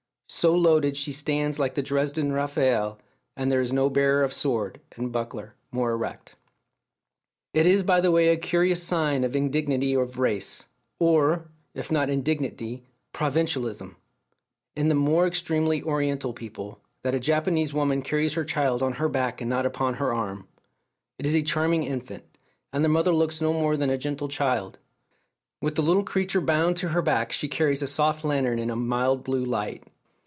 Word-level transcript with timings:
So 0.33 0.55
loaded 0.55 0.95
she 0.95 1.11
stands 1.11 1.59
like 1.59 1.73
the 1.73 1.83
Dresden 1.83 2.31
Raphael, 2.31 2.97
and 3.35 3.51
there 3.51 3.59
is 3.61 3.73
no 3.73 3.89
bearer 3.89 4.23
of 4.23 4.33
sword 4.33 4.79
and 4.95 5.11
buckler 5.11 5.55
more 5.73 5.91
erect. 5.91 6.35
It 7.53 7.65
is, 7.67 7.83
by 7.83 7.99
the 7.99 8.11
way, 8.11 8.29
a 8.29 8.37
curious 8.37 8.81
sign 8.81 9.25
of 9.25 9.35
indignity 9.35 9.93
of 9.93 10.17
race 10.19 10.67
or, 10.99 11.49
if 11.75 11.91
not 11.91 12.09
indignity, 12.09 12.81
provincialism 13.11 13.97
in 14.73 14.87
the 14.87 14.95
more 14.95 15.27
extremely 15.27 15.83
Oriental 15.83 16.31
people, 16.33 16.79
that 17.03 17.13
a 17.13 17.19
Japanese 17.19 17.73
woman 17.73 18.01
carries 18.01 18.33
her 18.33 18.45
child 18.45 18.81
on 18.81 18.93
her 18.93 19.09
back 19.09 19.41
and 19.41 19.49
not 19.49 19.65
upon 19.65 19.95
her 19.95 20.13
arm. 20.13 20.47
It 21.19 21.25
is 21.25 21.35
a 21.35 21.43
charming 21.43 21.83
infant, 21.83 22.23
and 22.71 22.85
the 22.85 22.89
mother 22.89 23.11
looks 23.11 23.41
no 23.41 23.51
more 23.51 23.75
than 23.75 23.89
a 23.89 23.97
gentle 23.97 24.29
child; 24.29 24.79
with 25.61 25.75
the 25.75 25.83
little 25.83 26.05
creature 26.05 26.41
bound 26.41 26.77
to 26.77 26.87
her 26.89 27.01
back 27.01 27.33
she 27.33 27.49
carries 27.49 27.83
a 27.83 27.87
soft 27.87 28.23
lantern 28.23 28.59
in 28.59 28.69
a 28.69 28.77
mild 28.77 29.25
blue 29.25 29.45
night. 29.45 29.83